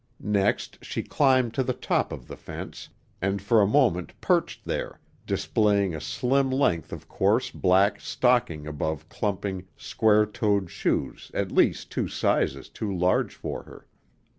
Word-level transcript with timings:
Next 0.33 0.83
she 0.83 1.03
climbed 1.03 1.53
to 1.53 1.61
the 1.61 1.75
top 1.75 2.11
of 2.11 2.27
the 2.27 2.35
fence, 2.35 2.89
and 3.21 3.39
for 3.39 3.61
a 3.61 3.67
moment 3.67 4.19
perched 4.19 4.65
there, 4.65 4.99
displaying 5.27 5.93
a 5.93 6.01
slim 6.01 6.49
length 6.49 6.91
of 6.91 7.07
coarse 7.07 7.51
black 7.51 8.01
stocking 8.01 8.65
above 8.65 9.07
clumping, 9.09 9.67
square 9.77 10.25
toed 10.25 10.71
shoes 10.71 11.29
at 11.35 11.51
least 11.51 11.91
two 11.91 12.07
sizes 12.07 12.67
too 12.67 12.91
large 12.91 13.35
for 13.35 13.61
her. 13.65 13.85